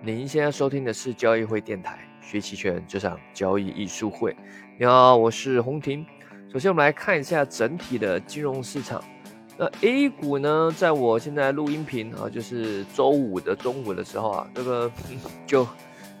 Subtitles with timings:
[0.00, 4.34] 您现在收听的是交易会电台，学期权这场交易艺术会。
[4.78, 6.06] 你好，我是洪婷。
[6.52, 9.02] 首先，我们来看一下整体的金融市场。
[9.56, 14.90] 那 A 股呢，在我现在录音频啊，就是周五的中午的时候啊，这个
[15.44, 15.66] 就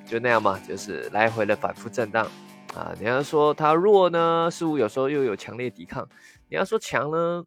[0.04, 2.26] 就那样嘛，就是来回的反复震荡
[2.74, 2.92] 啊。
[2.98, 6.04] 你要说它弱呢，似乎有时候又有强烈抵抗；
[6.48, 7.44] 你要说强呢，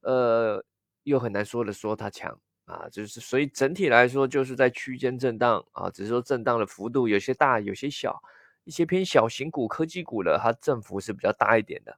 [0.00, 0.64] 呃，
[1.02, 2.38] 又很难说的说它强。
[2.66, 8.18] 啊，就是所以整体来说就是在区间震荡啊，只是说震荡的幅度有些大，有些小，
[8.64, 11.94] 一些偏小型股、科技股的，它振幅是比较大一点的。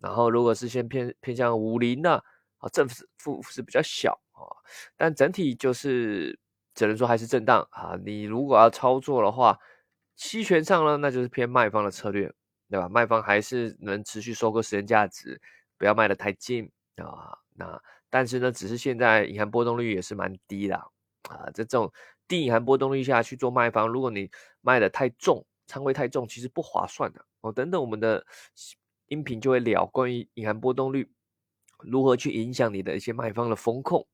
[0.00, 2.14] 然后如果是先偏偏向五零的
[2.58, 4.40] 啊，振幅是比较小啊。
[4.96, 6.38] 但整体就是
[6.74, 7.94] 只能说还是震荡啊。
[8.02, 9.58] 你如果要操作的话，
[10.14, 12.32] 期权上呢，那就是偏卖方的策略，
[12.70, 12.88] 对吧？
[12.88, 15.38] 卖方还是能持续收割时间价值，
[15.76, 17.36] 不要卖的太近啊。
[17.54, 17.78] 那。
[18.10, 20.76] 但是呢，只是现在隐含波动率也是蛮低的
[21.28, 21.92] 啊，这种
[22.28, 27.52] 低隐含波动率下去做卖方，如果你卖的太重，仓位太重，其实不划算的哦。
[27.52, 28.24] 等等，我们的
[29.08, 31.10] 音频就会聊关于隐含波动率
[31.80, 34.06] 如何去影响你的一些卖方的风控。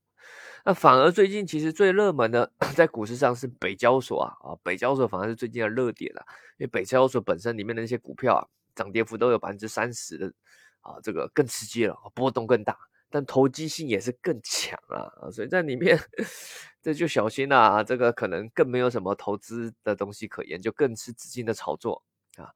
[0.65, 6.25] 那反而最近其实最热门的在股市上是北交所啊啊，北交所反而是最近的热点了，
[6.57, 8.41] 因为北交所本身里面的那些股票啊，
[8.73, 10.33] 涨跌幅都有百分之三十的
[10.81, 12.77] 啊，这个更刺激了，波动更大。
[13.13, 15.95] 但投机性也是更强啊，所以在里面
[16.81, 22.03] 这就小心啦，这个可能更没有什么投资的东西可言，就更是资金的炒作
[22.37, 22.49] 啊。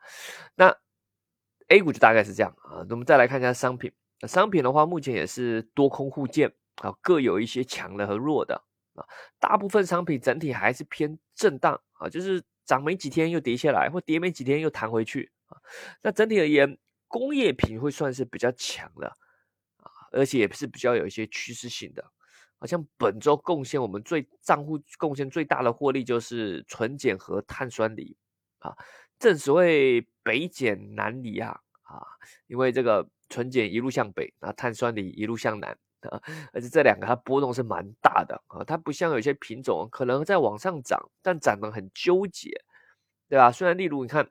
[0.56, 0.76] 那
[1.68, 2.82] A 股就大概是这样啊。
[2.90, 3.92] 那我们再来看一下商品，
[4.28, 8.56] 商品的话目前也是多空互见啊，各有一些强的和弱的
[8.96, 9.06] 啊。
[9.38, 15.62] 大部分商品整体还是偏震荡啊，就是涨没几天又跌下来，或跌没几天又弹回去啊。
[16.02, 19.16] 那整体而言，工业品会算是比较强的。
[20.12, 22.04] 而且也是比较有一些趋势性的，
[22.60, 28.18] 好像本周贡献我们最账户贡献最大的获利就是纯碱和碳酸锂
[28.60, 28.76] 啊，
[29.20, 32.02] 正所谓北碱南锂啊啊，
[32.48, 36.22] 因为这个纯碱一路向北，那碳酸锂一路向南啊，
[36.52, 42.50] 而且这两个它波动是蛮大的啊，它不像有些品种可能在往上涨，但涨得很纠结，
[43.30, 43.52] 对吧？
[43.52, 44.28] 虽然例如你看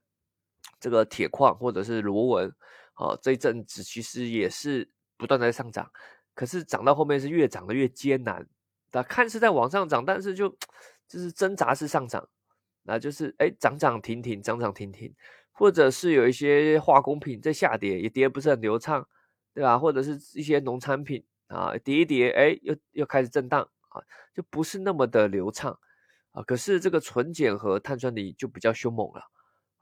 [0.80, 2.48] 这个铁矿或者是螺纹
[2.94, 4.90] 啊，这一阵子其实也是。
[5.16, 5.90] 不断在上涨，
[6.34, 8.46] 可是涨到后面是越涨的越艰难。
[8.92, 10.48] 那看似在往上涨，但是就
[11.06, 12.28] 就是挣扎式上涨，
[12.84, 15.14] 那就是哎涨涨停停，涨涨停停，
[15.52, 19.06] 或者是有一些化工品在下跌，也跌不是很流畅，
[19.52, 19.78] 对吧？
[19.78, 24.00] 或者是一些农产品啊跌一跌，哎又又开始震荡啊，
[24.34, 25.78] 就不是那么的流畅
[26.32, 26.42] 啊。
[26.42, 29.22] 可是这个纯碱和碳酸锂就比较凶猛了。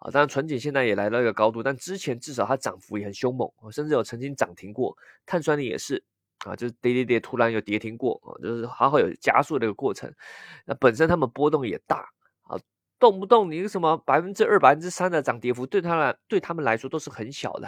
[0.04, 4.94] 啊，当然纯碱现在也来到一个高度，但之前至少它涨幅也很凶猛，甚至有曾经涨停过。
[5.25, 6.04] 碳酸锂也是
[6.44, 10.12] 啊，就是跌跌跌，突然有跌停过啊，就是还会有加速的一个过程。
[10.66, 12.06] 那本身它们波动也大
[12.43, 12.60] 啊，
[12.98, 17.66] 动不动你什么百分之二、百分之三的涨跌幅，对他来对他们来说都是很小的。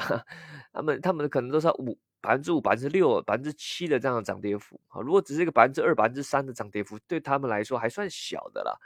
[0.74, 5.00] 他们他们可能都是五百分之五、百分之六、百分之七的这样的涨跌幅啊。
[5.00, 8.78] 如果只是一个百分之二、百分之三的涨跌幅，对他们来说还算小的了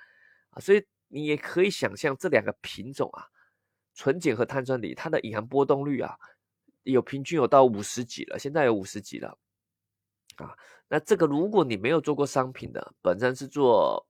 [0.51, 0.61] 啊。
[0.61, 3.27] 所以你也可以想象这两个品种啊。
[3.95, 6.17] 纯碱和碳酸锂，它的隐含波动率啊，
[6.85, 9.37] 有平均有到五十几了，现在有五十几了
[10.37, 10.55] 啊。
[10.89, 14.07] 那这个如果你没有做过商品的，本身是做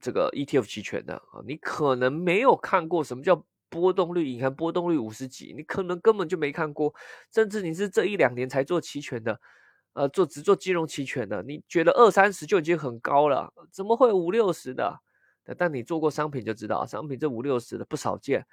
[0.00, 6.94] 这个 ETF 期权的啊，你可能没有看过什么叫波动率，隐含波动率五十几，你可能根本就没看过，
[7.32, 9.40] 甚至你是这一两年才做期权的，
[9.94, 15.00] 呃，做只做金融期权的，你觉得二三十就已经很高了，怎么会五六十的？
[15.58, 18.46] 但你做过商品就知道，商品这五六十的不少见。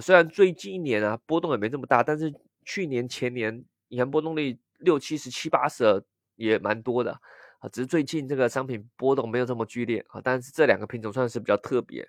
[0.00, 2.32] 虽然最近一年啊波动也没这么大，但是
[2.64, 6.02] 去年前年银行波动率六七十七八十
[6.34, 7.12] 也蛮多的
[7.60, 7.68] 啊。
[7.72, 10.20] 只是最近这个商品波动没有这么剧烈啊。
[10.22, 12.06] 但是这两个品种算是比较特别，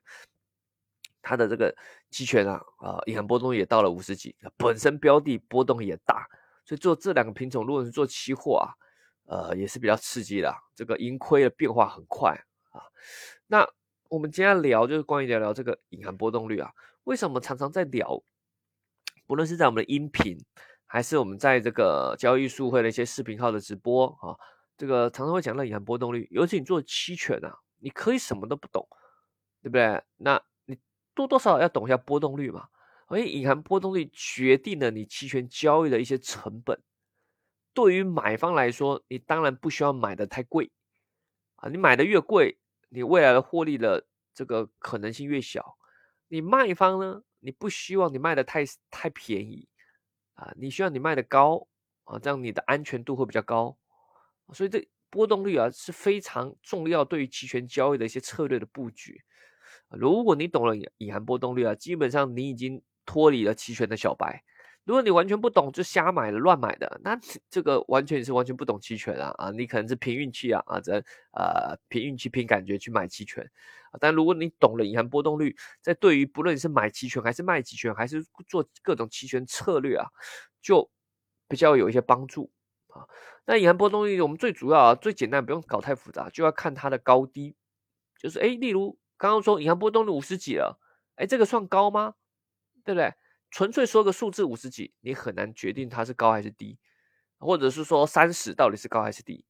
[1.21, 1.73] 它的这个
[2.09, 6.27] 期权啊啊银行波动也到了五十几，本身标的波动也大，
[6.65, 8.73] 所以做这两个品种，如果是做期货啊，
[9.25, 10.53] 呃也是比较刺激的。
[10.75, 12.31] 这个盈亏的变化很快
[12.71, 12.81] 啊。
[13.47, 13.67] 那
[14.09, 16.71] 我们今天聊就是关于聊聊这个银行波动率啊。
[17.07, 18.21] 为什么常常在聊？
[19.25, 20.37] 不论是在我们的音频，
[20.85, 24.35] 还是我们在这个交易术会的一些视频号的直播啊，
[24.77, 26.27] 这个常常会讲到隐含波动率。
[26.31, 28.85] 尤其你做期权啊，你可以什么都不懂，
[29.61, 30.03] 对不对？
[30.17, 30.77] 那你
[31.15, 32.67] 多多少少要懂一下波动率嘛。
[33.07, 36.77] 而隐含波动率决定了你期权交易的一些成本。
[37.73, 40.69] 对于买方来说，你当然不需要买的太贵
[41.55, 45.76] 啊，你买的越贵，你未来的获利的这个可能性越小。
[46.27, 47.21] 你卖方呢？
[47.39, 49.67] 你不希望你卖的太太便宜
[50.33, 51.67] 啊，你需要你卖的高
[52.05, 53.77] 啊，这样你的安全度会比较高。
[54.53, 59.21] 所以这波动率啊是非常重要对于期权交易的一些策略的布局
[59.89, 64.43] 如果你懂了隐含波动率啊，基本上你已经脱离了期权的小白。
[64.87, 67.19] 如果你完全不懂就瞎买了乱买的，那
[67.49, 69.51] 这个完全是完全不懂期权啊啊！
[69.51, 70.93] 你可能是凭运气啊啊，这
[71.33, 73.45] 呃凭运气凭感觉去买期权。
[73.99, 80.07] 但如果你懂了隐含波动率，在对于不论你是买期权还是卖期权，还是做各种期权策略啊，
[80.61, 80.89] 就
[81.49, 82.49] 比较有一些帮助
[82.87, 83.03] 啊。
[83.45, 87.57] 那隐含波动率我们最主要啊最简单，不用搞太复杂，就要看它的高低。
[88.17, 90.79] 就是哎，例如刚刚说隐含波动率五十几了，
[91.15, 92.13] 哎，这个算高吗？
[92.85, 93.13] 对不对？
[93.49, 96.77] 纯粹说个数字五十几，你很难决定它是高还是低，
[97.39, 99.45] 或者是说三十到底是高还是低。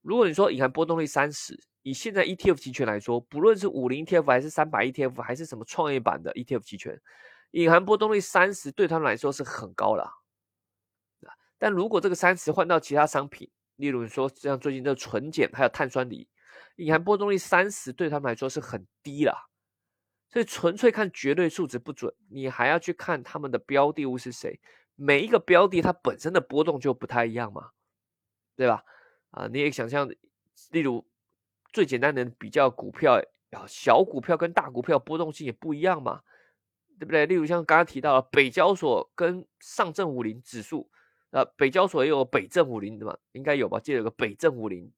[0.00, 7.00] 如果你说隐含波动率三十，以现在 ETF 期权来说，不论是五零 ETF 还是三百 ETF 还是什么创业板的 ETF 期权，
[7.50, 10.10] 隐含波动率三十对他们来说是很高了。
[11.58, 16.28] 但如果这个三十换到其他商品，例如你说像最近的纯碱还有碳酸锂，
[16.76, 19.50] 隐含波动率三十对他们来说是很低了。
[20.30, 24.60] 所以纯粹看绝对数值不准，你还要去看他们的标的物是谁。
[24.94, 27.70] 每一个标的它本身的波动就不太一样嘛，
[28.56, 28.84] 对吧？
[29.30, 30.08] 啊，你也想象，
[30.70, 31.06] 例如
[31.72, 33.20] 最简单的比较股票，
[33.66, 36.22] 小股票跟大股票波动性也不一样嘛，
[36.98, 37.26] 对不对？
[37.26, 40.90] 例如像刚刚提到了北交所跟上证五零指数，
[41.30, 43.78] 啊，北交所也有北证五零的嘛，应该有吧？
[43.78, 44.92] 记得有个北证五零，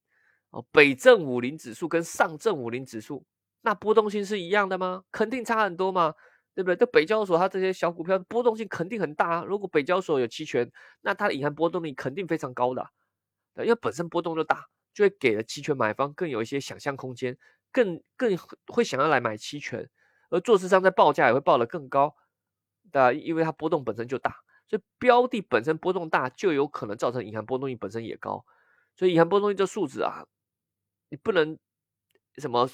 [0.51, 3.25] 哦，北证五零指数跟上证五零指数。
[3.63, 5.05] 那波动性是一样的吗？
[5.13, 6.15] 肯定差很多嘛，
[6.55, 6.77] 对不对？
[6.77, 9.41] 这北交所它这些小股票波动性肯定很大。
[9.41, 10.71] 啊如果北交所有期权，
[11.03, 12.87] 那它的隐含波动率肯定非常高的，
[13.57, 17.37] 因为本身波动就大，就会给了期权买方更有一些想象空间，
[17.71, 18.35] 更更
[18.69, 19.89] 会想要来买期权。
[20.31, 22.15] 而做市商在报价也会报得更高，
[22.91, 24.37] 对因为它波动本身就大，
[24.69, 28.45] 所以标的本身波动大，就有可能造成隐含波动率本身也高。
[28.97, 30.25] 所以隐含波动率这数字啊，
[31.11, 31.59] 你不能
[32.39, 32.71] 什么。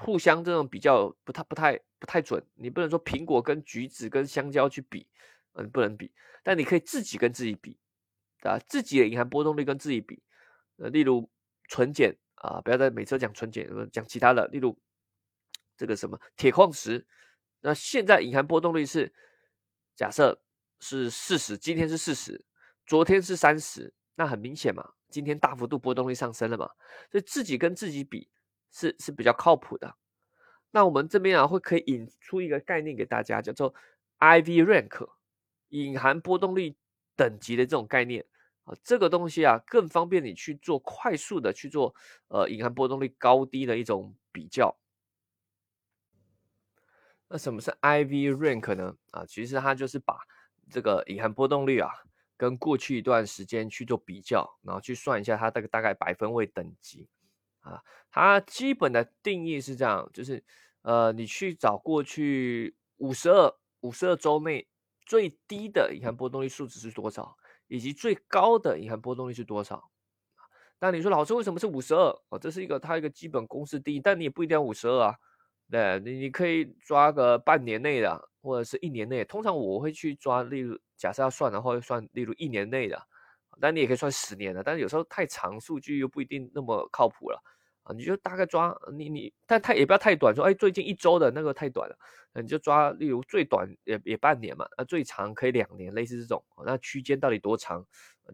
[0.00, 5.06] 互相这种比较不太不太不太准，你不能说苹果跟橘子跟香蕉去比，
[5.52, 6.12] 嗯，不能比。
[6.42, 7.78] 但你可以自己跟自己比，
[8.40, 10.22] 啊，自己的隐含波动率跟自己比。
[10.78, 11.30] 呃，例如
[11.68, 14.48] 纯碱啊，不要再每次讲纯碱，讲其他的。
[14.48, 14.76] 例如
[15.76, 17.06] 这个什么铁矿石，
[17.60, 19.12] 那现在隐含波动率是
[19.94, 20.42] 假设
[20.80, 22.44] 是四十，今天是四十，
[22.86, 26.70] 昨天是三十，那很明显嘛，今天大幅度波动率上升了嘛，
[27.10, 28.28] 所以自己跟自己比。
[28.72, 29.94] 是是比较靠谱的。
[30.72, 33.74] 那我们这边啊，会可以引出一个概念给大家，叫做
[34.18, 35.08] IV rank，
[35.68, 36.74] 隐含波动率
[37.14, 38.24] 等级的这种概念
[38.64, 38.74] 啊。
[38.82, 41.94] 这个东西啊，更方便你去做快速的去做
[42.28, 44.74] 呃隐含波动率高低的一种比较。
[47.28, 48.96] 那什么是 IV rank 呢？
[49.10, 50.18] 啊，其实它就是把
[50.70, 51.90] 这个隐含波动率啊，
[52.38, 57.08] 跟过去一段时间去做比较，然后去算一下它这个大概百分位等级。
[57.62, 60.44] 啊，它基本的定义是这样，就是，
[60.82, 64.68] 呃，你去找过去五十二五十二周内
[65.06, 67.36] 最低的隐含波动率数值是多少，
[67.68, 69.90] 以及最高的隐含波动率是多少。
[70.78, 72.08] 但你说老师为什么是五十二？
[72.28, 75.14] 哦，这是一个它一个基本公式定义，但你也不一定要五十二啊。
[75.70, 79.24] 对，你你可以抓个半年内的，或者是一年内。
[79.24, 83.06] 通常我会去抓，例如假设要算的话，会算例如一年内的。
[83.60, 87.42] 但你也可以算十年的，但是有时候太长，数据又不一定那么靠谱了
[87.84, 87.92] 啊！
[87.92, 91.96] 你就大概抓你你，但太也不要太短，说哎最近一周的那个太短了，
[92.40, 97.84] 你就抓例如最短也也半年嘛，啊最长可以两年，类似这种，那区间到底多长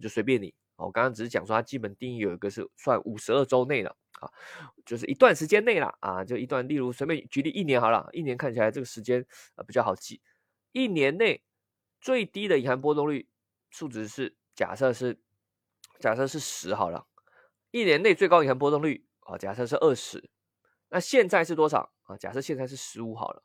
[0.00, 0.54] 就随便你。
[0.76, 3.90] 我刚刚只是讲说它基本定义有一个是算五十二周内的
[4.20, 4.30] 啊，
[4.86, 9.24] 就是一段时间内了啊，就一段，例如随便举例一年好了，一年看起来这个时间
[9.56, 10.20] 啊比较好记，
[10.72, 11.42] 一年内
[12.00, 13.28] 最低的隐含波动率
[13.70, 14.37] 数值是。
[14.58, 15.16] 假设是
[16.00, 17.06] 假设是十好了，
[17.70, 20.28] 一年内最高银行波动率啊，假设是二十，
[20.88, 22.16] 那现在是多少啊？
[22.16, 23.40] 假设现在是十五好了，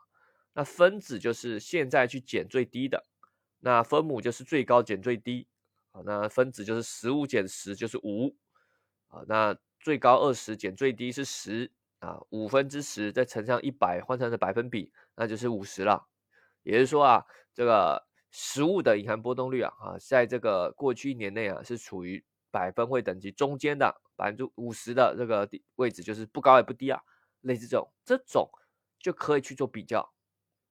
[0.54, 3.06] 那分子就是现在去减最低的，
[3.60, 5.48] 那分母就是最高减最低
[5.92, 8.36] 啊，那分子就是十五减十就是五
[9.10, 16.08] 啊，那最高二十减最低是十啊，五分之十再乘上一百换成的百分比，那就是五十了，
[16.64, 18.08] 也就是说啊，这个。
[18.36, 27.00] 实物的隐含波动率啊，啊，在这个过去一年内啊，是处于百分位等级中间的百分之五十的这个位置，就是不高也不低啊，
[27.42, 28.50] 类似这种，这种
[29.00, 30.12] 就可以去做比较，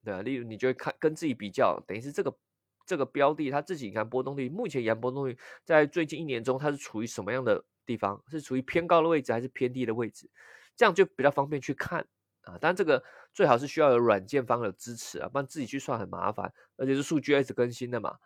[0.05, 0.23] 对吧？
[0.23, 2.37] 例如你就会看跟自己比较，等于是这个
[2.85, 8.21] 这个标的它自己隐含波动率，目前隐含波动率在最近一年中它是处于什么样的地方？
[8.29, 10.29] 是处于偏高的位置还是偏低的位置？
[10.77, 12.05] 这样就比较方便去看。
[12.43, 13.01] 啊，当然这个
[13.33, 18.17] 最好是需要有软件方的支持啊，不然自己去算很麻烦，而且是数据一直更新的嘛。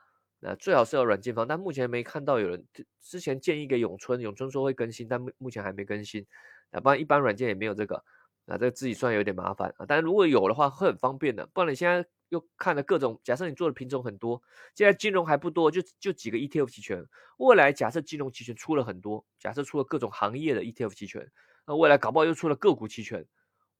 [0.41, 2.65] 那最好是有软件方，但目前没看到有人
[3.01, 6.27] 之前建议给永春，永春说会更新，但目目前还没更新。
[6.71, 8.05] 啊，不然一般软件也没有这个。
[8.47, 9.85] 啊，这个自己算有点麻烦啊。
[9.89, 11.45] 但如果有的话，会很方便的。
[11.53, 14.41] 不然你现在又看了各种，假设你做的品种很多，
[14.75, 17.05] 现在金融还不多，就就几个 ETF 期权。
[17.39, 21.29] 未来假设金融期权出了很多，假设出了各种行业的 ETF 期权，
[21.67, 23.27] 那未来搞不好又出了个股期权，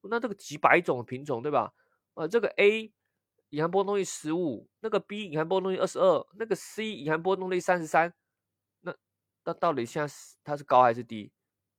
[0.03, 1.73] 那这个几百种品种，对吧？
[2.13, 2.91] 啊，这个 A
[3.49, 8.13] 隐含波动率十五，那个 B 隐含波动率二十二，那个 C 隐含波动率三十三，
[8.81, 8.93] 那
[9.45, 11.31] 那到底现在是它是高还是低？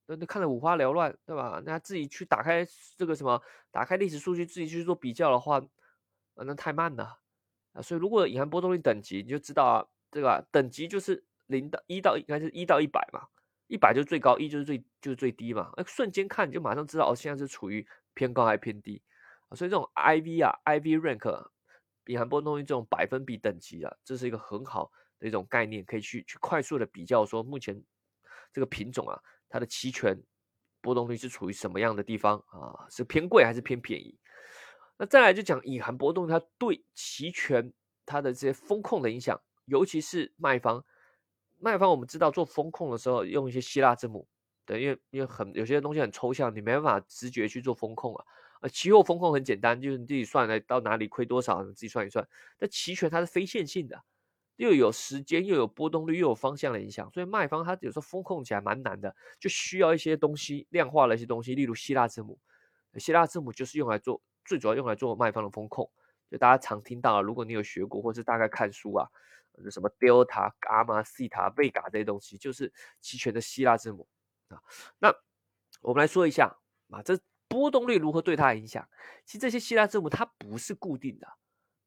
[0.06, 1.60] 那那看得五花缭乱，对吧？
[1.66, 5.62] 那自己去打开这个什么，打开历史数据，自己去做比较的话，
[6.34, 7.20] 那太慢了
[7.74, 7.82] 啊。
[7.82, 13.26] 所以如果隐含波动率等级，你就知道啊，对吧等级就是零到一到应该是一到一百嘛，
[13.66, 15.70] 一百就是最高，一就是最就是最低嘛。
[15.76, 17.86] 那瞬间看你就马上知道哦，现在是处于
[18.18, 19.00] 偏高还是偏低。
[19.54, 21.50] 所以这种 IV 啊，IV rank
[22.06, 27.80] 隐含波动率这种百分比等级啊，这是一个很好的一种概念，可以去去快速的比较说目前
[28.52, 30.20] 这个品种啊，它的期权
[30.80, 32.88] 波动率是处于什么样的地方啊？
[32.90, 34.18] 是偏贵还是偏便宜？
[34.96, 37.72] 那再来就讲隐含波动它对期权
[38.04, 40.84] 它的这些风控的影响，尤其是卖方，
[41.58, 44.28] 卖方我们知道做风控的时候用一些希腊字母，
[44.68, 48.22] 对，因为因为很有些东西很抽象，你没办法直觉去做风控啊。
[48.60, 52.28] 呃，期货风控很简单，就是你自己算来到哪里亏多少，你自己算一算。
[52.58, 54.02] 但期权它是非线性的，
[54.56, 62.38] 又有时间，又有波动率，又有方向的影响，所以卖方它有时候风控起来蛮难的，就需要一些东西量化的一些东西，例如希腊字母。
[62.98, 65.90] 希腊字母就是用来做，最主要用来做卖方的风控。
[66.30, 69.08] 就大家常听到，如果你有学过或是大概看书啊，
[69.70, 72.70] 什么 delta、伽马、西塔、贝嘎这些东西，就是
[73.00, 74.06] 期权的希腊字母
[74.48, 74.62] 啊。
[74.98, 75.14] 那
[75.80, 76.56] 我们来说一下
[76.90, 77.18] 啊，这。
[77.50, 78.86] 波动率如何对它影响？
[79.24, 81.26] 其实这些希腊字母它不是固定的，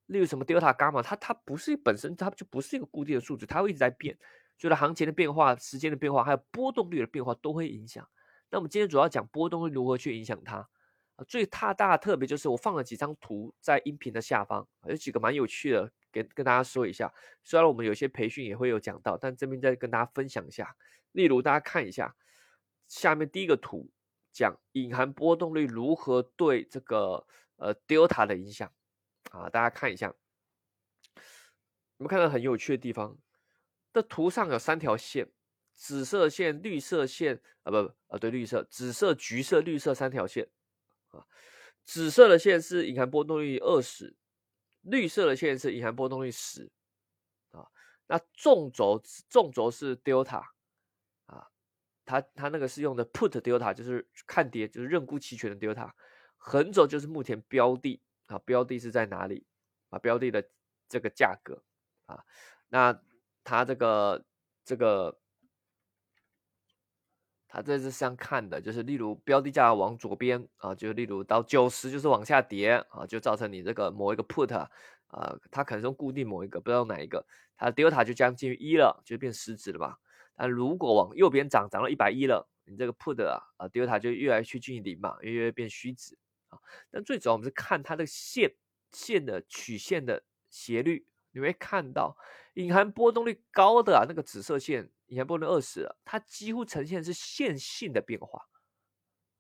[0.08, 4.18] 例如什么 delta、伽马，它它不是本身它就不是一个固定的数字，它会一直在变。
[4.58, 8.10] 所以的行情的变化、时间的变化，还有波动率的变化都会影响。
[8.50, 10.68] 那我们今天主要讲波动率如何去影响它
[11.16, 11.24] 啊？
[11.28, 17.14] 最大大的特别就是我放了几张图在音频的下方，有几个蛮有趣的，给跟大家说一下。
[17.44, 20.76] 虽然我们有些培训也会有讲到，但这边再跟大家分享一下。
[21.12, 22.16] 例如大家看一下
[22.92, 23.90] 下面第一个图。
[24.34, 28.72] 讲隐含波动率如何对这个呃 delta 的影响
[29.30, 29.50] 啊？
[29.50, 30.16] 大家看一下，
[31.98, 33.18] 我们看到很有趣的地方，
[33.92, 35.30] 这图上有三条线，
[35.74, 40.50] 紫色线、绿色线啊，不不啊，对，绿色、紫色、橘色、绿色三条线
[41.10, 41.28] 啊。
[41.84, 44.16] 紫色的线是隐含波动率二十，
[44.80, 46.72] 绿色的线是隐含波动率十
[47.52, 47.68] 啊。
[48.08, 50.42] 那纵轴纵轴是 delta。
[52.06, 55.92] 它它那个是用的 put delta，就是看跌，就是认沽期权的 delta。
[56.38, 59.46] 横轴就是目前标的啊，标的是在哪里
[59.90, 60.00] 啊？
[60.00, 60.44] 标的的
[60.90, 61.64] 这个价格
[62.08, 62.24] 啊，
[62.70, 63.00] 那
[63.44, 64.26] 它这个
[64.66, 65.20] 这个，
[67.48, 74.68] 它这是这样看的，就是例如标的价往左边啊，就例如到九十就是往下跌啊，就造成你这个某一个 put 啊，
[75.52, 77.24] 它可能用固定某一个，不知道哪一个，
[77.56, 79.98] 它 delta 就将近于一了，就变实值了吧。
[80.42, 86.18] 那如果往右边涨，涨到一百一了，你这个 put 啊，啊 delta 就越来越趋近于零嘛，越来越变虚值
[86.50, 86.58] 啊。
[86.90, 88.56] 但最主要我们是看它的线
[88.92, 92.18] 线的曲线的斜率，你会看到
[92.56, 98.48] 隐含波动率高的啊那个紫色线，隐含波动率二十，它几乎呈现是线性的变化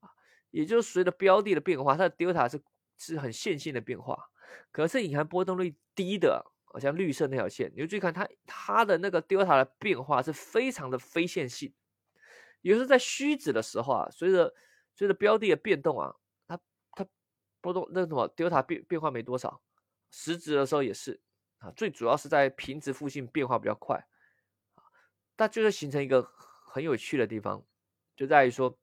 [0.01, 0.09] 啊，
[0.51, 2.61] 也就是随着标的的变化，它的 delta 是
[2.99, 4.29] 是很线性的变化。
[4.71, 6.45] 可是隐含波动率低的。
[6.73, 11.73] 好像绿色那条线，你就注意看它，它的那个 delta 的变化是非常的非线性。
[12.61, 14.53] 也就是在虚值的时候啊，随着
[14.95, 16.15] 随着标的的变动啊，
[16.47, 16.57] 它
[16.91, 17.05] 它
[17.59, 19.61] 波动那什么 delta 变变化没多少。
[20.11, 21.21] 实值的时候也是
[21.57, 24.07] 啊，最主要是在平值附近变化比较快
[24.75, 24.83] 啊。
[25.35, 27.65] 它就是形成一个很有趣的地方，
[28.15, 28.77] 就在于说，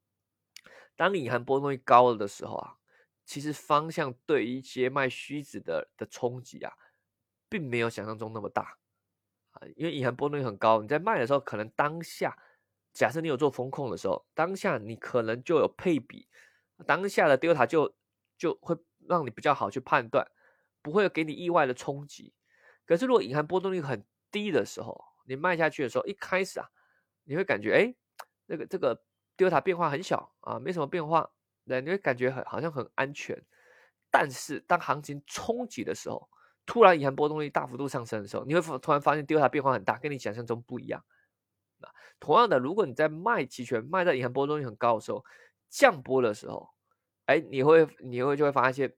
[0.95, 2.75] 当隐含波动率高了的时候啊，
[3.25, 6.73] 其实方向对一些卖虚值的的冲击啊。
[7.49, 8.77] 并没有想象中那么大
[9.51, 12.37] 啊，因为隐含波动率很高，你在卖的时候，可能当下
[12.93, 16.27] 假设你有做风控的时候，当下你可能就有配比，
[16.85, 17.95] 当下的 delta 就
[18.37, 18.77] 就会
[19.07, 20.29] 让你比较好去判断，
[20.81, 22.33] 不会给你意外的冲击。
[22.85, 26.69] 可是如果隐含波动率很低的时候，你卖下去的时候，一开始啊，
[27.23, 27.95] 你会感觉哎，
[28.45, 29.03] 那个这个
[29.37, 31.29] delta 变化很小啊，没什么变化，
[31.65, 33.39] 对，你会感觉很好像很安全。
[34.11, 36.27] 但是当行情冲击的时候，
[36.69, 41.03] 突然银行波动率大幅度上升的时候，你会突然发现 delta 变化很大，跟你想象中不一样。
[41.81, 45.25] 啊，同样的，如果你在卖期权卖在银行波动率很高的时候，
[45.67, 46.69] 降波的时候，
[47.25, 48.93] 哎，你会你会就会发现，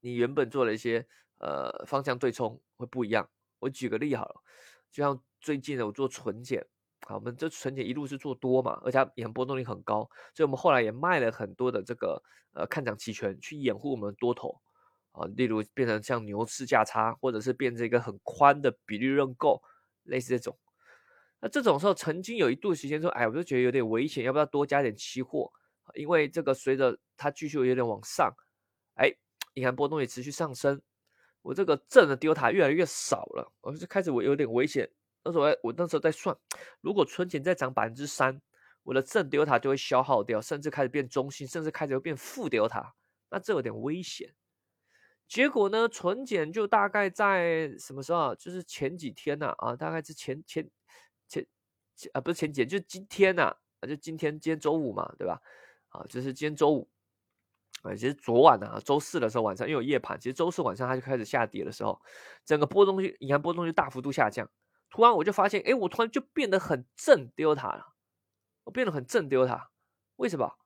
[0.00, 1.06] 你原本做了一些
[1.38, 3.30] 呃方向对冲会不一样。
[3.60, 4.42] 我举个例好了，
[4.90, 6.66] 就像最近的我做纯减
[7.06, 12.20] 啊，我们这存钱一路是做多嘛，而且它也波动率很高，所以我们后来也卖了很多的这个
[12.54, 14.60] 呃看涨期权去掩护我们多头
[15.12, 19.62] 啊，例如变成像牛市价差，或者是变成一个很宽的比例认购，
[20.04, 20.58] 类似这种。
[21.40, 25.50] 那这种时候曾经有一度时间说，哎，我就觉得有点危险，要不要多加点期货？
[25.94, 28.32] 因为这个随着它继续有点往上，
[28.94, 29.12] 哎，
[29.54, 30.80] 银行波动也持续上升，
[31.42, 34.88] 我这个正的丢塔越来越少了，我就开始我有点危险。
[35.24, 36.36] 那时候我那时候在算，
[36.80, 38.40] 如果存钱再涨百分之三，
[38.84, 42.94] 我的正丢塔就会消耗掉，甚至开始变中性，甚至开始会变负丢塔，
[43.30, 44.32] 那这有点危险。
[45.30, 48.34] 结果呢，存减就大概在什么时候？
[48.34, 50.68] 就是前几天呐，啊，大概是前前
[51.28, 51.46] 前
[51.94, 53.56] 前啊，不是前几天，就今天呐，
[53.86, 55.40] 就今天，今天周五嘛，对吧？
[55.90, 56.90] 啊，就是今天周五。
[57.82, 62.02] 啊，其实昨晚呢，周四的时候晚上，因为有夜盘，其实周四晚上它就开始下跌的时候，
[62.44, 64.50] 整个波动就银行波动就大幅度下降。
[64.90, 67.94] 突然我就发现，哎，我突然就变得很正丢塔了，
[68.64, 69.70] 我变得很正丢塔，
[70.16, 70.58] 为什么？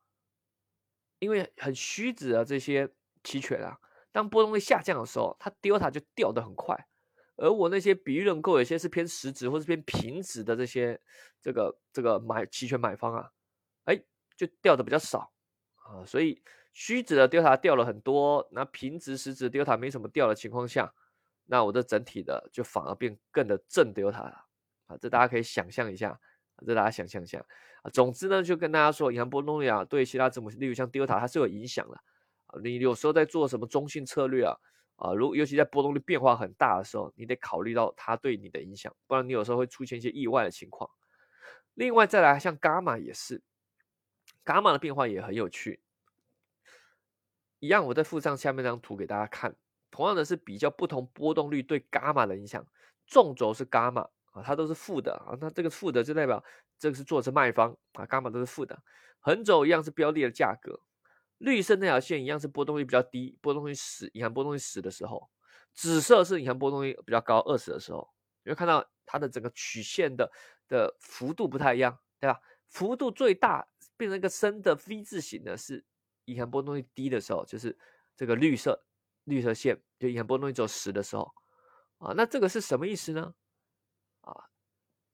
[1.18, 2.88] 因为很虚值啊，这些
[3.22, 3.78] 期权啊，
[4.14, 6.86] 当波动率下降的时候，它 delta 就掉的很快，
[7.36, 11.00] 而我那些比喻认购，有些是偏实值或是偏平值的这些
[11.42, 13.30] 这个这个买期权买方啊，
[13.86, 14.00] 哎，
[14.36, 15.32] 就掉的比较少
[15.74, 16.42] 啊，所以。
[16.76, 20.92] 虚值的丢塔掉了很多，那平值实值丢塔没什么掉的情况下，
[21.44, 24.44] 那我的整体的就反而变更的正丢塔了
[24.86, 24.96] 啊！
[25.00, 26.18] 这大家可以想象一下，
[26.66, 27.38] 这大家想象一下
[27.84, 27.90] 啊。
[27.92, 31.96] 总之呢，就跟大家说，银行波动率啊，对其他字母，例如像丢塔，它是有影响的。
[32.62, 34.56] 你有时候在做什么中性策略啊
[34.96, 40.88] 啊，如尤其在波动率变化很大的时候，你得考虑到它对你的影响，不然你有时候会出现一些意外的情况。
[41.74, 43.42] 另外再来，像伽马也是，
[44.44, 45.80] 伽马的变化也很有趣。
[47.58, 49.56] 一样，我再附上下面这张图给大家看。
[49.90, 52.64] 同样的是比较不同波动率对伽马的影响。
[53.06, 55.36] 纵轴是伽马啊，它都是负的啊。
[55.40, 56.44] 那这个负的就代表
[56.78, 58.80] 这个是做是卖方啊，伽马都是负的。
[59.18, 60.80] 横轴一样是标的的价格。
[61.38, 65.30] 绿色那条线一样是波动率比较低，波动率十，银行波动率十的时候。
[65.72, 68.08] 紫色是银行波动率比较高，二十的时候。
[68.44, 70.30] 你会看到它的整个曲线的
[70.68, 72.40] 的幅度不太一样，对吧？
[72.68, 75.84] 幅度最大变成一个深的 V 字形的是。
[76.26, 77.78] 银行波动率低的时候，就是
[78.16, 78.82] 这个绿色
[79.24, 81.30] 绿色线，就银行波动率只有十的时候，
[81.98, 83.34] 啊，那这个是什么意思呢？
[84.22, 84.32] 啊，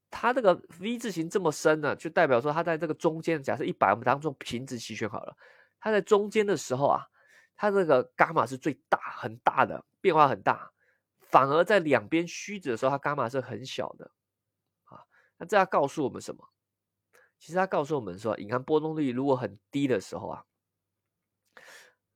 [0.08, 5.36] 它这个 V 字形这么深呢，就代表说它在这个中间，假设一百，我们当做平值期权好了，
[5.80, 7.08] 它在中间的时候啊，
[7.56, 10.72] 它这个伽马是最大很大的变化很大，
[11.18, 14.12] 反而在两边虚值的时候，它伽马是很小的，
[14.84, 15.02] 啊，
[15.38, 16.52] 那这要告诉我们什么？
[17.38, 20.44] 其实它告诉我们说，银行波动率如果很低的时候啊。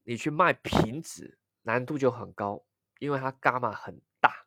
[0.06, 2.62] 你去卖平值难度就很高，
[2.98, 4.44] 因为它伽马很大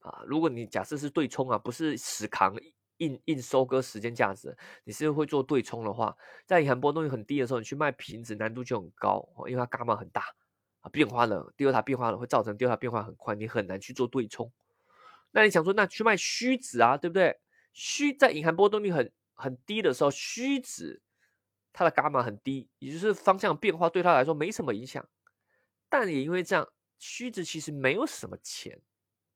[0.00, 0.24] 啊。
[0.26, 2.56] 如果你假设是对冲啊，不是死扛
[2.98, 10.24] 硬硬收割时间价值，你是会做对冲的话，在银行波动率很低的时候，你去卖平值难度就很高，因为它伽马很大
[10.80, 14.52] 啊，变化了，第二它变化了会造成第二它变化很快，你很难去做对冲。
[15.30, 17.40] 那你想说，那去卖虚值啊，对不对？
[17.72, 21.02] 虚在隐含波动率很很低的时候，虚值。
[21.70, 25.06] 它的伽马很低，也就是方向变化对它来说没什么影响。
[25.88, 26.66] 但也因为这样，
[26.98, 28.80] 虚值其实没有什么钱。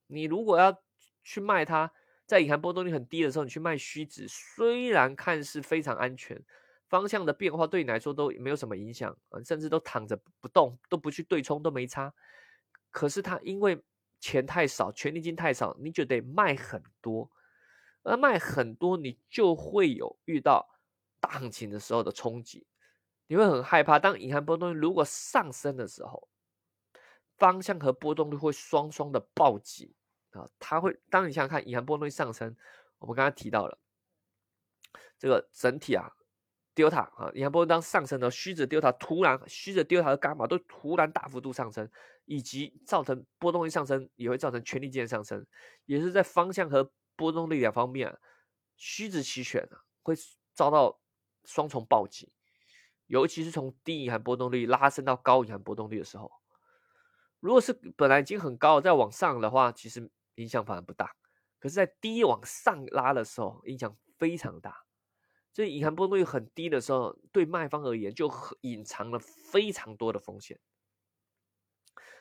[0.08, 0.82] 你如果要
[1.22, 1.92] 去卖它，
[2.32, 6.42] 在隐含波动率很低的时候，你去卖虚值，虽然看似非常安全，
[6.88, 9.14] 方向的变化对你来说都没有什么影响，
[9.44, 12.14] 甚至都躺着不动，都不去对冲都没差。
[12.90, 13.78] 可是它因为
[14.18, 17.30] 钱太少，权利金太少，你就得卖很多，
[18.02, 20.70] 而卖很多，你就会有遇到。
[21.20, 22.66] 大行情的时候的冲击，
[23.28, 23.96] 你会很害怕。
[23.98, 26.28] 当银行波动率如果上升的时候，
[27.36, 29.94] 方向和波动率会双双的暴击
[30.32, 30.48] 啊！
[30.58, 32.56] 它会当你想想看，隐含波动率上升，
[32.98, 33.78] 我们刚刚提到了
[35.18, 36.10] 这个整体啊，
[36.74, 41.88] 丢塔啊，隐含波动当上升的虚值丢塔突然虚值丢塔的伽马都突然大幅度上升，
[42.24, 45.46] 以及造成波动率上升，也会造成权利金上升，
[45.86, 48.18] 也是在方向和波动率两方面，啊
[48.76, 50.14] 虚值期权啊会
[50.54, 50.98] 遭到。
[51.44, 52.32] 双重暴击，
[53.08, 56.30] 尤其是从低隐含波动率拉升到高隐含波动率的时候，
[57.40, 61.14] 如果是本来已经很高，再往上的话，其实影响反而不大。
[61.58, 64.84] 可是，在低往上拉的时候，影响非常大。
[65.52, 68.30] 所以，隐含波动率很低的时候，对卖方而言就
[68.62, 70.58] 隐藏了非常多的风险。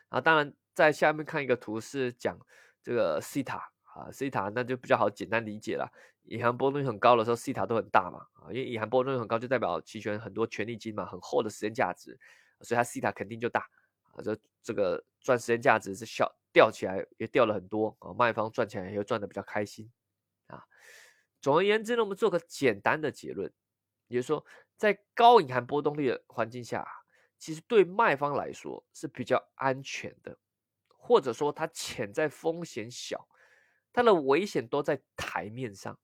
[0.10, 2.38] 啊，当然，在下面看一个图是讲
[2.84, 3.72] 这个西塔。
[3.94, 5.92] 啊，西塔那就比较好简单理解了。
[6.24, 8.20] 隐含波动率很高的时候，西塔都很大嘛。
[8.36, 12.18] 啊，因为隐含波动率很高，就代表期权很多权利金嘛，很厚的时间价值，
[12.62, 13.62] 所以它西塔肯定就大。
[14.14, 19.92] 啊，这这个赚时间价值是小掉起来也掉了很多啊，卖方赚起来也赚的比较开心
[20.48, 20.64] 啊。
[21.42, 23.52] 总而言之呢，我们做个简单的结论，
[24.08, 24.46] 也就是说，
[24.78, 26.88] 在高隐含波动率的环境下，
[27.40, 30.38] 其实对卖方来说是比较安全的，
[30.88, 33.28] 或者说它潜在风险小，
[33.92, 36.00] 它的危险都在台面上。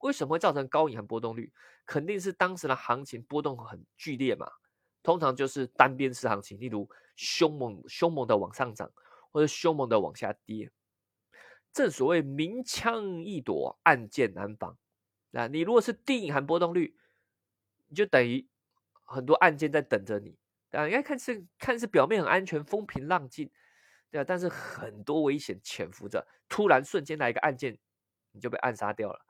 [0.00, 1.52] 为什么会造成高隐含波动率？
[1.84, 4.46] 肯定是当时的行情波动很剧烈嘛，
[5.02, 8.92] 通常就是单边式行情，例如凶猛凶猛的往上涨，
[9.36, 10.70] 或者凶猛的往下跌。
[11.70, 14.78] 正所谓明枪易躲，暗箭难防。
[15.32, 16.96] 那你如果是低隐含波动率，
[17.88, 18.48] 你就等于
[19.04, 20.38] 很多案件在等着你。
[20.70, 23.50] 啊，应该看似看似表面很安全，风平浪静，
[24.10, 26.26] 对啊，但是很多危险潜伏着。
[26.48, 27.78] 突然瞬间来一个案件，
[28.32, 29.26] 你就被暗杀掉了。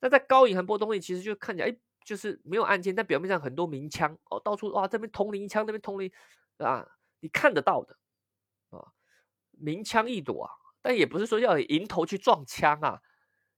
[0.00, 6.10] 那在高隐含波动率，其实就看起来，哎，就是没有案件，但表面上很多明枪哦，到处哇，这边通灵枪，那边通灵
[6.58, 6.84] 啊，
[7.20, 7.96] 你看得到的，
[9.60, 10.50] 明枪易躲啊。
[10.82, 13.02] 但也不是说要迎头去撞枪啊！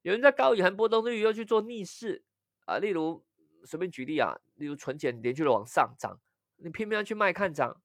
[0.01, 2.21] 有人在高隐含波动率又去做逆势
[2.65, 3.25] 啊，例如
[3.63, 6.19] 随便举例啊，例如纯碱连续的往上涨，
[6.57, 7.81] 你偏偏要去卖看涨，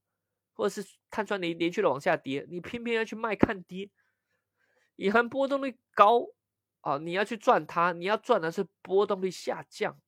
[0.55, 3.89] 或者是碳酸锂连续的往下跌，你偏偏要去卖看跌。
[4.97, 6.27] 隐含波动率高
[6.81, 10.01] 啊，你要去赚它，你要赚的是波动率下降，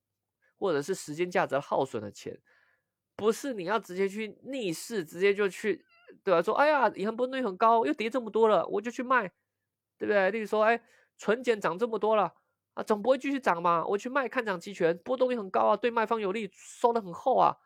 [0.58, 2.42] 或者是时间价值耗损的钱，
[3.14, 5.84] 不是你要直接去逆势，直接就去。
[6.22, 6.42] 对吧？
[6.42, 9.28] 说哎呀，银行波动率很高，又跌这么多了，我就去卖，
[9.98, 10.30] 对不对？
[10.30, 10.82] 例如说，哎，
[11.16, 12.34] 纯碱涨这么多了
[12.74, 13.84] 啊，总不会继续涨嘛？
[13.86, 17.56] 我去卖看涨期权，波动率很高啊，对卖方有利，收的很厚啊，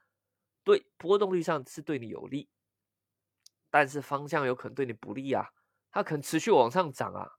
[0.62, 2.48] 对波动率上是对你有利，
[3.70, 5.50] 但是方向有可能对你不利啊，
[5.90, 7.32] 它可能持续往上涨啊，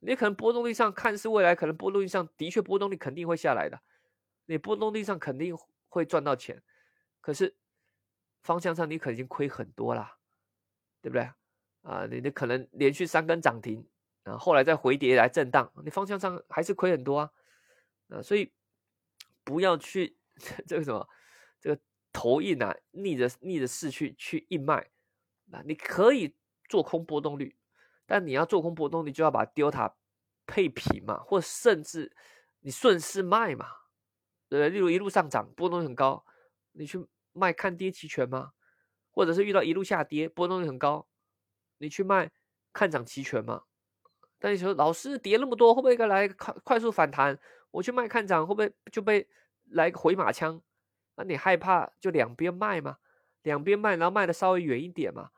[0.00, 3.80] 你可能波动率上看似未来可能波动率上的确波动率肯定会下来的，
[4.46, 5.56] 你波动率上肯定
[5.88, 6.62] 会赚到钱，
[7.20, 7.56] 可是
[8.42, 10.15] 方向上你可能已经亏很多啦。
[11.06, 11.22] 对不对
[11.82, 12.04] 啊？
[12.10, 13.86] 你你可能连续三根涨停
[14.24, 17.30] 啊，后来再回跌来震荡，你方向上还是亏很多啊
[18.08, 18.20] 啊！
[18.20, 18.52] 所以
[19.44, 20.18] 不要去
[20.66, 21.08] 这个什么
[21.60, 21.80] 这个
[22.12, 24.90] 投硬啊，逆着逆着势去去硬卖
[25.52, 25.62] 啊！
[25.64, 26.34] 你可以
[26.68, 27.56] 做空波动率，
[28.04, 29.92] 但你要做空波动率，就要把 delta
[30.44, 32.16] 配平嘛，或甚至
[32.62, 33.68] 你顺势卖嘛，
[34.48, 34.70] 对不对？
[34.70, 36.26] 例如一路上涨，波动很高，
[36.72, 38.54] 你去卖看跌期权吗？
[39.16, 41.06] 或者是遇到一路下跌，波动率很高，
[41.78, 42.30] 你去卖
[42.74, 43.62] 看涨期权嘛？
[44.38, 47.38] 但你说老师跌那么多，会不会来快快速反弹？
[47.70, 49.26] 我去卖看涨，会不会就被
[49.70, 50.60] 来个回马枪？
[51.14, 52.98] 那你害怕就两边卖嘛？
[53.40, 55.30] 两边卖，然后卖的稍微远一点嘛，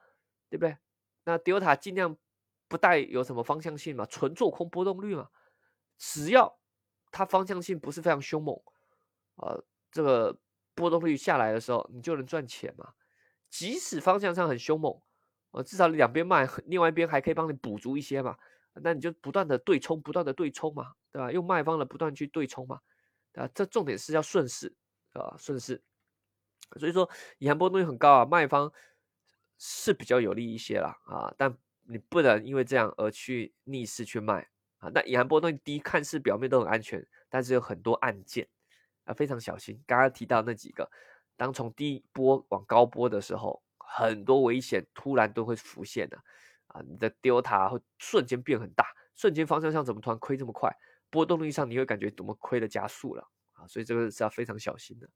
[0.51, 0.77] 对不对？
[1.23, 2.17] 那 Delta 尽量
[2.67, 5.29] 不带有什么方向性嘛，纯做空波动率嘛。
[5.97, 6.59] 只要
[7.13, 8.61] 它方向性不是非常凶猛，
[9.37, 10.37] 呃，这个
[10.75, 12.93] 波动率下来的时候，你就能赚钱嘛。
[13.51, 15.01] 即使方向上很凶猛，
[15.53, 18.37] 呃，至少两边卖，另外一边还可以帮你补足一些嘛。
[18.81, 21.33] 那你就不断的对冲，不断的对冲嘛，对吧？
[21.33, 22.81] 用卖方的不断去对冲嘛，
[23.33, 24.73] 啊，这重点是要顺势
[25.15, 25.83] 啊，顺势。
[26.79, 27.09] 所以说，
[27.39, 28.71] 隐含波动率很高啊，卖方
[29.59, 31.57] 是比较有利一些啦啊，但
[31.89, 34.91] 你不能因为这样而去逆势去卖啊。
[34.95, 38.47] 那隐含波动率低，看似表面都很安全，但是有很多案件
[39.05, 39.83] 啊，非常小心。
[39.87, 40.89] 刚刚提到那几个。
[41.39, 46.19] 当从低波往高波的时候，很多危险突然都会浮现的
[46.67, 46.83] 啊！
[46.87, 50.71] 你的 delta 会瞬间变很大，瞬间方向上怎么突然亏这么快？
[51.09, 53.67] 波动率上你会感觉怎么亏的加速了啊！
[53.67, 55.09] 所以这个是要非常小心的。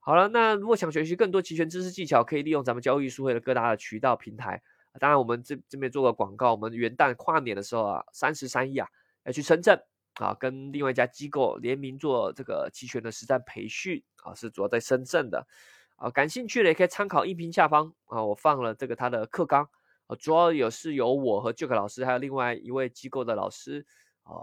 [0.00, 4.62] 好了，那如果想学习更多期权知识技巧，可以利用咱们交易书会的各大的渠道平台。
[4.98, 8.88] 当然，我们这这边做个广告，我们元旦跨年的时候啊，三十三亿啊，
[9.24, 9.78] 要去深圳。
[10.18, 15.46] 啊，跟另外一家机构联名做这个期权的实战培训啊，是主要在深圳的
[15.96, 19.68] 啊，感兴趣的也可以参考音频下方啊，我放了这个他的课纲
[20.06, 23.84] 啊，主要有是由我和 Jack 老师，还有另外一位机构的老师
[24.22, 24.40] 啊，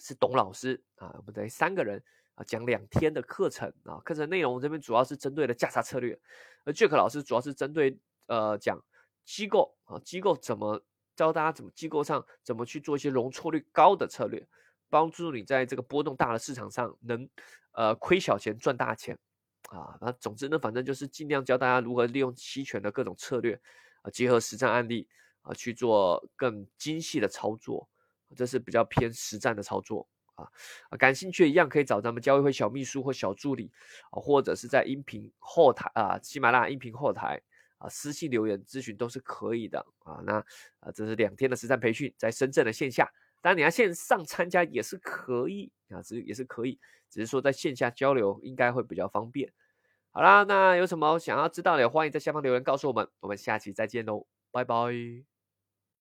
[0.00, 2.02] 是董老师啊，我们等于三个人
[2.34, 6.18] 啊讲两天的课程啊，课程内容这边主要是针对的价差策略，
[6.64, 8.82] 而 Jack 老师主要是针对呃讲
[9.26, 10.82] 机构啊，机构怎么。
[11.18, 14.46] 教大家怎么机构上怎么去做一些容错率高的策略，
[14.88, 17.28] 帮助你在这个波动大的市场上能
[17.72, 19.18] 呃亏小钱赚大钱
[19.68, 19.98] 啊。
[20.00, 23.60] 那总之呢，反正就是尽量教大家如何利用期权的各种策略
[24.02, 25.08] 啊，结合实战案例
[25.42, 27.88] 啊去做更精细的操作，
[28.36, 30.46] 这是比较偏实战的操作啊。
[30.88, 33.72] 啊，感兴趣一样可以找咱们交易会小秘书或小助理
[34.12, 37.42] 啊，或者是在音频后台啊，喜马拉雅音频后台。
[37.78, 40.20] 啊，私信留言咨询都是可以的啊。
[40.24, 40.34] 那
[40.80, 43.10] 啊，这是两天的实战培训，在深圳的线下，
[43.40, 49.52] 当然你要线上参加也是可以啊，只也是可以，只是说在线下交流应该会比较方便。
[50.10, 53.08] 好啦，那有什么想要知道的，欢迎在下方留言告诉我们。
[53.20, 55.37] 我们下期再见喽，拜拜。